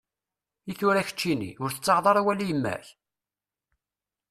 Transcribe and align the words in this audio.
Itura 0.71 1.07
keččini, 1.07 1.51
ur 1.63 1.71
tettaɣeḍ 1.71 2.05
ara 2.07 2.19
awal 2.21 2.39
i 2.41 2.45
yemma-k? 2.49 2.85